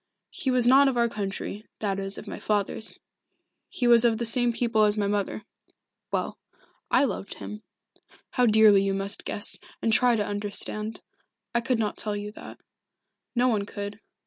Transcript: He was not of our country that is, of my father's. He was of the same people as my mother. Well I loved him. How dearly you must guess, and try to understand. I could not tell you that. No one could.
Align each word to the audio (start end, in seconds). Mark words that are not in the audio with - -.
He 0.31 0.49
was 0.49 0.65
not 0.65 0.87
of 0.87 0.97
our 0.97 1.07
country 1.07 1.63
that 1.77 1.99
is, 1.99 2.17
of 2.17 2.27
my 2.27 2.39
father's. 2.39 2.97
He 3.69 3.85
was 3.85 4.03
of 4.03 4.17
the 4.17 4.25
same 4.25 4.51
people 4.51 4.85
as 4.85 4.97
my 4.97 5.05
mother. 5.05 5.43
Well 6.11 6.39
I 6.89 7.03
loved 7.03 7.35
him. 7.35 7.61
How 8.31 8.47
dearly 8.47 8.81
you 8.81 8.95
must 8.95 9.25
guess, 9.25 9.59
and 9.79 9.93
try 9.93 10.15
to 10.15 10.25
understand. 10.25 11.03
I 11.53 11.61
could 11.61 11.77
not 11.77 11.97
tell 11.97 12.15
you 12.17 12.31
that. 12.31 12.57
No 13.35 13.47
one 13.47 13.67
could. 13.67 13.99